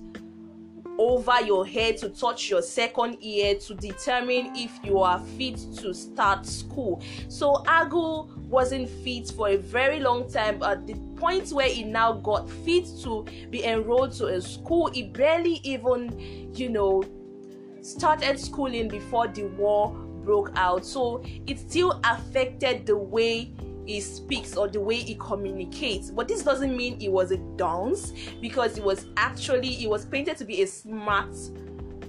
over 0.99 1.41
your 1.43 1.67
head 1.67 1.97
to 1.99 2.09
touch 2.09 2.51
your 2.51 2.63
second 2.63 3.17
ear 3.21 3.55
to 3.57 3.75
determine 3.75 4.53
if 4.55 4.71
you 4.85 4.99
are 4.99 5.19
fit 5.39 5.57
to 5.77 5.93
start 5.95 6.47
school. 6.47 7.03
So 7.29 7.63
Agu 7.67 8.29
wasn't 8.49 8.89
fit 8.89 9.31
for 9.31 9.49
a 9.49 9.57
very 9.57 10.01
long 10.01 10.31
time. 10.31 10.63
At 10.63 10.87
the 10.87 10.95
point 11.17 11.51
where 11.51 11.69
he 11.69 11.85
now 11.85 12.13
got 12.13 12.49
fit 12.49 12.87
to 13.03 13.25
be 13.51 13.65
enrolled 13.65 14.13
to 14.15 14.27
a 14.27 14.41
school, 14.41 14.91
he 14.91 15.05
barely 15.05 15.61
even, 15.65 16.53
you 16.55 16.69
know, 16.69 17.03
started 17.81 18.39
schooling 18.39 18.89
before 18.89 19.29
the 19.29 19.45
war 19.45 19.91
broke 20.25 20.53
out. 20.55 20.85
So 20.85 21.25
it 21.47 21.59
still 21.59 22.01
affected 22.05 22.87
the 22.87 22.97
way 22.97 23.53
he 23.87 24.01
speaks 24.01 24.57
or 24.57 24.69
the 24.69 24.81
way 24.81 24.97
he 24.97 25.15
communicates. 25.17 26.11
But 26.11 26.29
this 26.29 26.43
doesn't 26.43 26.77
mean 26.77 26.99
he 27.01 27.09
was 27.09 27.31
a 27.31 27.39
dunce 27.57 28.13
because 28.41 28.77
he 28.77 28.81
was 28.81 29.07
actually 29.17 29.69
he 29.69 29.87
was 29.87 30.05
painted 30.05 30.37
to 30.39 30.45
be 30.45 30.63
a 30.63 30.67
smart 30.67 31.35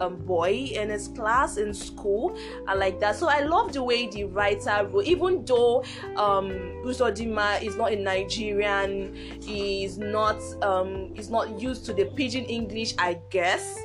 um, 0.01 0.17
boy 0.17 0.51
in 0.73 0.89
his 0.89 1.07
class 1.09 1.57
in 1.57 1.73
school 1.73 2.35
and 2.67 2.79
like 2.79 2.99
that. 2.99 3.15
So 3.15 3.27
i 3.27 3.41
love 3.41 3.73
the 3.73 3.83
way 3.83 4.07
the 4.07 4.25
writer 4.25 4.87
wrote. 4.91 5.05
Even 5.05 5.45
though 5.45 5.83
um 6.15 6.49
Uzodinma 6.83 7.61
is 7.61 7.75
not 7.75 7.91
a 7.91 7.95
nigerian 7.95 9.15
he's 9.41 9.97
not 9.97 10.41
um 10.61 11.13
he's 11.15 11.29
not 11.29 11.59
used 11.59 11.85
to 11.85 11.93
the 11.93 12.05
pidgin 12.05 12.45
english 12.45 12.93
i 12.97 13.19
guess 13.29 13.79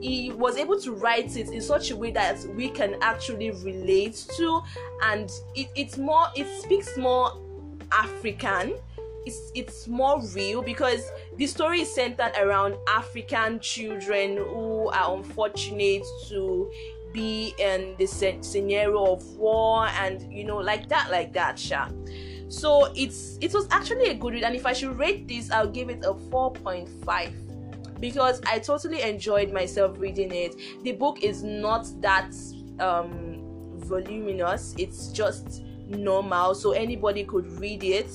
he 0.00 0.32
was 0.32 0.56
able 0.56 0.80
to 0.80 0.92
write 0.92 1.36
it 1.36 1.50
in 1.50 1.60
such 1.60 1.90
a 1.90 1.96
way 1.96 2.10
that 2.10 2.38
we 2.56 2.70
can 2.70 2.96
actually 3.02 3.50
relate 3.50 4.26
to 4.36 4.60
and 5.02 5.30
it, 5.54 5.68
it's 5.76 5.98
more 5.98 6.26
it 6.34 6.46
speaks 6.62 6.96
more 6.96 7.32
african. 7.92 8.74
It's 9.26 9.52
it's 9.54 9.86
more 9.86 10.22
real 10.34 10.62
because 10.62 11.10
the 11.36 11.46
story 11.46 11.82
is 11.82 11.94
centered 11.94 12.32
around 12.40 12.76
african 12.88 13.60
children 13.60 14.38
who 14.38 14.88
are 14.88 15.14
unfortunate 15.14 16.04
to 16.28 16.70
be 17.12 17.54
in 17.58 17.94
the 17.98 18.06
scenario 18.06 19.12
of 19.12 19.24
war 19.36 19.88
and 19.88 20.32
you 20.32 20.44
know 20.44 20.56
like 20.56 20.88
that 20.88 21.10
like 21.10 21.32
that 21.34 21.58
sha. 21.58 21.88
So 22.48 22.90
it's 22.96 23.36
it 23.40 23.52
was 23.52 23.68
actually 23.70 24.08
a 24.08 24.14
good 24.14 24.34
read 24.34 24.42
and 24.42 24.56
if 24.56 24.64
i 24.66 24.72
should 24.72 24.98
rate 24.98 25.28
this 25.28 25.50
i'll 25.50 25.70
give 25.70 25.90
it 25.90 26.04
a 26.04 26.14
4.5 26.14 27.49
because 28.00 28.40
i 28.46 28.58
totally 28.58 29.02
enjoyed 29.02 29.52
myself 29.52 29.98
reading 29.98 30.32
it. 30.32 30.54
The 30.82 30.92
book 30.92 31.22
is 31.22 31.42
not 31.42 31.86
that 32.00 32.34
um 32.78 33.40
voluminous. 33.76 34.74
It's 34.78 35.08
just 35.08 35.62
normal 35.88 36.54
so 36.54 36.72
anybody 36.72 37.24
could 37.24 37.50
read 37.60 37.82
it. 37.84 38.10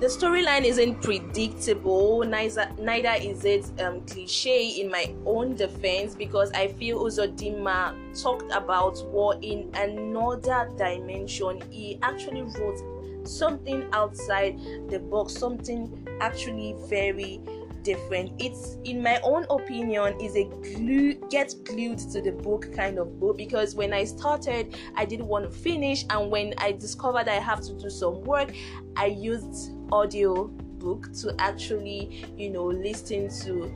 The 0.00 0.06
storyline 0.06 0.62
isn't 0.64 1.02
predictable. 1.02 2.22
Neither 2.22 2.70
neither 2.78 3.14
is 3.20 3.44
it 3.44 3.64
um, 3.80 4.00
cliche 4.06 4.68
in 4.80 4.90
my 4.90 5.12
own 5.26 5.56
defense 5.56 6.14
because 6.14 6.52
i 6.52 6.68
feel 6.68 7.04
uzodinma 7.04 7.96
talked 8.22 8.52
about 8.52 9.04
war 9.08 9.34
in 9.42 9.70
another 9.74 10.70
dimension. 10.76 11.60
He 11.70 11.98
actually 12.02 12.42
wrote 12.42 12.78
something 13.26 13.88
outside 13.92 14.58
the 14.88 14.98
box 14.98 15.34
something 15.34 16.06
actually 16.20 16.74
very 16.88 17.40
different 17.82 18.32
it's 18.38 18.76
in 18.84 19.02
my 19.02 19.20
own 19.22 19.44
opinion 19.50 20.18
is 20.20 20.36
a 20.36 20.44
glue 20.44 21.14
get 21.30 21.54
glued 21.64 21.98
to 21.98 22.20
the 22.20 22.32
book 22.32 22.72
kind 22.74 22.98
of 22.98 23.18
book 23.20 23.36
because 23.36 23.74
when 23.74 23.92
i 23.92 24.04
started 24.04 24.76
i 24.96 25.04
didn't 25.04 25.26
want 25.26 25.44
to 25.44 25.50
finish 25.50 26.04
and 26.10 26.30
when 26.30 26.54
i 26.58 26.72
discovered 26.72 27.28
i 27.28 27.34
have 27.34 27.60
to 27.60 27.72
do 27.74 27.88
some 27.90 28.20
work 28.22 28.52
i 28.96 29.06
used 29.06 29.72
audio 29.92 30.46
book 30.78 31.12
to 31.12 31.34
actually 31.38 32.26
you 32.36 32.50
know 32.50 32.66
listen 32.66 33.28
to 33.28 33.72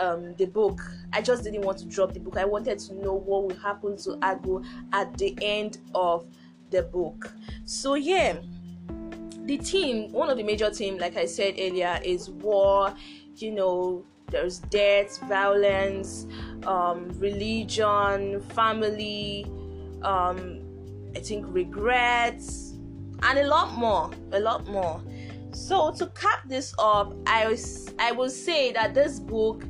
um, 0.00 0.34
the 0.36 0.46
book. 0.46 0.80
I 1.12 1.20
just 1.20 1.44
didn't 1.44 1.62
want 1.62 1.78
to 1.78 1.86
drop 1.86 2.14
the 2.14 2.20
book. 2.20 2.36
I 2.36 2.44
wanted 2.44 2.78
to 2.80 2.94
know 2.94 3.14
what 3.14 3.44
will 3.44 3.56
happen 3.56 3.96
to 3.98 4.10
Agu 4.16 4.64
at 4.92 5.16
the 5.18 5.36
end 5.42 5.78
of 5.94 6.26
the 6.70 6.82
book. 6.82 7.32
So 7.64 7.94
yeah, 7.94 8.36
the 9.44 9.58
team, 9.58 10.12
one 10.12 10.30
of 10.30 10.36
the 10.36 10.42
major 10.42 10.70
team, 10.70 10.98
like 10.98 11.16
I 11.16 11.26
said 11.26 11.54
earlier, 11.58 12.00
is 12.04 12.30
war. 12.30 12.94
You 13.36 13.52
know, 13.52 14.04
there's 14.30 14.58
death, 14.58 15.18
violence, 15.28 16.26
um, 16.66 17.10
religion, 17.18 18.40
family. 18.40 19.46
Um, 20.02 20.60
I 21.14 21.20
think 21.20 21.46
regrets, 21.48 22.74
and 23.22 23.38
a 23.38 23.46
lot 23.46 23.76
more. 23.76 24.10
A 24.32 24.40
lot 24.40 24.66
more. 24.66 25.00
So 25.52 25.92
to 25.92 26.06
cap 26.08 26.48
this 26.48 26.74
up, 26.78 27.14
I 27.26 27.56
I 27.98 28.12
will 28.12 28.30
say 28.30 28.72
that 28.72 28.94
this 28.94 29.20
book 29.20 29.64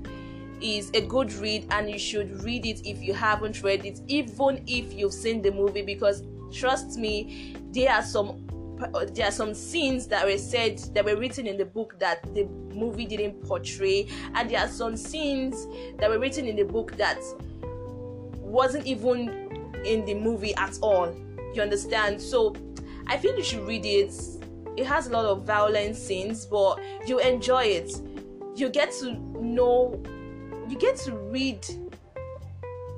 is 0.61 0.90
a 0.95 1.00
good 1.00 1.33
read 1.35 1.66
and 1.71 1.90
you 1.90 1.99
should 1.99 2.42
read 2.45 2.64
it 2.64 2.87
if 2.87 3.02
you 3.02 3.12
haven't 3.12 3.62
read 3.62 3.85
it, 3.85 4.00
even 4.07 4.62
if 4.66 4.92
you've 4.92 5.12
seen 5.12 5.42
the 5.42 5.50
movie, 5.50 5.83
because 5.83 6.23
trust 6.52 6.99
me, 6.99 7.57
there 7.73 7.90
are 7.90 8.02
some 8.02 8.47
there 9.12 9.29
are 9.29 9.33
some 9.33 9.55
scenes 9.55 10.07
that 10.09 10.25
were 10.26 10.38
said 10.38 10.79
that 10.95 11.05
were 11.05 11.17
written 11.17 11.47
in 11.47 11.57
the 11.57 11.64
book 11.64 11.99
that 11.99 12.23
the 12.35 12.45
movie 12.75 13.07
didn't 13.07 13.43
portray, 13.47 14.09
and 14.35 14.50
there 14.50 14.61
are 14.61 14.69
some 14.69 14.97
scenes 14.97 15.67
that 15.99 16.09
were 16.09 16.19
written 16.19 16.47
in 16.47 16.57
the 16.57 16.64
book 16.64 16.97
that 16.97 17.19
wasn't 18.38 18.87
even 18.87 19.29
in 19.85 20.05
the 20.05 20.14
movie 20.14 20.55
at 20.57 20.79
all. 20.83 21.14
You 21.55 21.62
understand? 21.62 22.21
So 22.21 22.55
I 23.07 23.19
feel 23.19 23.37
you 23.37 23.45
should 23.45 23.67
read 23.67 23.85
it 23.85 24.12
it 24.76 24.87
has 24.87 25.07
a 25.07 25.11
lot 25.11 25.26
of 25.26 25.43
violent 25.43 25.97
scenes, 25.97 26.47
but 26.47 26.81
you 27.07 27.19
enjoy 27.21 27.64
it. 27.64 27.93
You 28.55 28.69
get 28.69 28.93
to 29.00 29.12
know, 29.41 30.02
you 30.69 30.79
get 30.79 30.97
to 30.99 31.12
read 31.12 31.62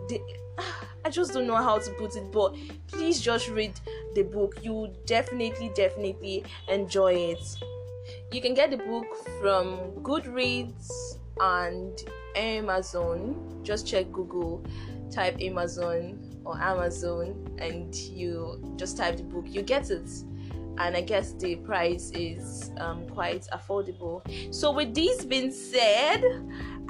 the. 0.09 0.21
I 1.07 1.11
just 1.11 1.35
don't 1.35 1.47
know 1.47 1.57
how 1.57 1.79
to 1.79 1.91
put 1.93 2.17
it, 2.17 2.33
but 2.33 2.57
please 2.87 3.21
just 3.21 3.49
read 3.49 3.79
the 4.15 4.23
book. 4.23 4.59
You 4.63 4.93
definitely, 5.07 5.71
definitely 5.75 6.45
enjoy 6.69 7.15
it. 7.15 7.57
You 8.33 8.41
can 8.41 8.55
get 8.55 8.71
the 8.71 8.77
book 8.77 9.07
from 9.41 9.79
Goodreads 10.03 11.19
and 11.41 11.99
Amazon. 12.37 13.61
Just 13.63 13.87
check 13.87 14.11
Google, 14.13 14.65
type 15.11 15.41
Amazon 15.41 16.19
or 16.45 16.61
Amazon, 16.61 17.57
and 17.59 17.95
you 17.95 18.75
just 18.77 18.97
type 18.97 19.17
the 19.17 19.23
book. 19.23 19.45
You 19.49 19.63
get 19.63 19.91
it 19.91 20.09
and 20.79 20.97
I 20.97 21.01
guess 21.03 21.33
the 21.33 21.57
price 21.57 22.11
is 22.15 22.71
um, 22.79 23.07
quite 23.09 23.47
affordable. 23.53 24.23
So, 24.53 24.73
with 24.73 24.95
this 24.95 25.25
being 25.25 25.53
said, 25.53 26.25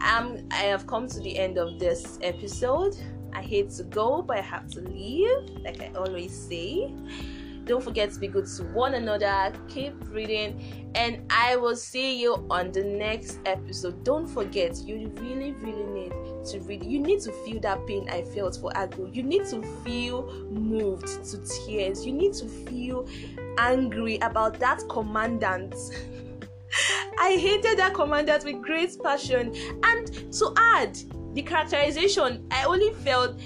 um, 0.03 0.49
I 0.51 0.65
have 0.65 0.87
come 0.87 1.07
to 1.09 1.21
the 1.21 1.39
end 1.39 1.59
of 1.59 1.79
this 1.79 2.19
episode. 2.23 2.97
I 3.35 3.43
hate 3.43 3.71
to 3.71 3.85
go, 3.85 4.23
but 4.23 4.39
I 4.39 4.43
have 4.43 4.69
to 4.71 4.81
leave, 4.81 5.51
like 5.63 5.81
I 5.81 5.93
always 5.97 6.33
say. 6.33 6.93
Don't 7.65 7.83
forget 7.83 8.13
to 8.13 8.21
be 8.21 8.29
good 8.29 8.47
to 8.59 8.65
one 8.65 8.95
another. 8.95 9.53
Keep 9.69 9.95
reading, 10.11 10.93
and 10.95 11.23
I 11.31 11.57
will 11.57 11.77
see 11.77 12.21
you 12.21 12.47
on 12.51 12.73
the 12.73 12.85
next 12.85 13.39
episode. 13.47 14.05
Don't 14.05 14.27
forget, 14.27 14.77
you 14.85 15.09
really, 15.17 15.53
really 15.53 15.85
need 15.85 16.13
to 16.47 16.61
read. 16.61 16.85
You 16.85 17.01
need 17.01 17.21
to 17.23 17.33
feel 17.45 17.61
that 17.61 17.87
pain 17.87 18.07
I 18.11 18.23
felt 18.23 18.57
for 18.57 18.71
Agu. 18.73 19.15
You 19.15 19.23
need 19.23 19.47
to 19.47 19.63
feel 19.83 20.31
moved 20.51 21.25
to 21.31 21.39
tears. 21.39 22.05
You 22.05 22.13
need 22.13 22.35
to 22.35 22.47
feel 22.47 23.09
angry 23.57 24.19
about 24.19 24.59
that 24.61 24.83
commandant. 24.91 25.75
I 27.19 27.37
hated 27.39 27.79
that 27.79 27.95
commandant 27.95 28.45
with 28.45 28.61
great 28.61 29.03
passion. 29.03 29.55
And 29.85 30.33
to 30.33 30.53
add, 30.59 30.99
the 31.35 31.43
characterization, 31.43 32.47
I 32.51 32.65
only 32.65 32.93
felt 32.95 33.39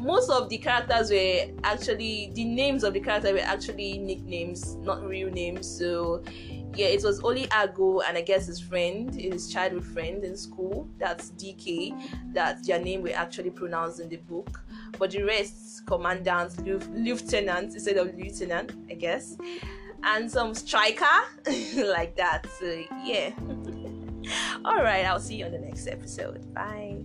most 0.00 0.30
of 0.30 0.48
the 0.48 0.58
characters 0.58 1.10
were 1.10 1.46
actually 1.64 2.30
the 2.34 2.44
names 2.44 2.84
of 2.84 2.92
the 2.92 3.00
characters 3.00 3.32
were 3.32 3.38
actually 3.38 3.98
nicknames, 3.98 4.76
not 4.76 5.02
real 5.06 5.30
names. 5.30 5.66
So 5.66 6.22
yeah, 6.74 6.86
it 6.86 7.02
was 7.02 7.20
only 7.20 7.46
Agu 7.46 8.02
and 8.06 8.18
I 8.18 8.20
guess 8.20 8.46
his 8.46 8.60
friend, 8.60 9.14
his 9.14 9.50
childhood 9.50 9.84
friend 9.84 10.24
in 10.24 10.36
school, 10.36 10.88
that's 10.98 11.30
DK, 11.32 12.34
that 12.34 12.64
their 12.66 12.78
name 12.78 13.02
were 13.02 13.14
actually 13.14 13.50
pronounced 13.50 14.00
in 14.00 14.08
the 14.08 14.16
book. 14.16 14.62
But 14.98 15.10
the 15.10 15.22
rest, 15.22 15.86
commandants, 15.86 16.58
lieutenants 16.58 17.74
instead 17.74 17.96
of 17.96 18.14
lieutenant, 18.14 18.72
I 18.90 18.94
guess, 18.94 19.36
and 20.02 20.30
some 20.30 20.54
striker 20.54 21.04
like 21.76 22.16
that. 22.16 22.46
So 22.58 22.84
yeah. 23.04 23.30
All 24.64 24.82
right, 24.82 25.06
I'll 25.06 25.20
see 25.20 25.36
you 25.36 25.46
on 25.46 25.52
the 25.52 25.58
next 25.58 25.86
episode. 25.86 26.52
Bye. 26.52 27.04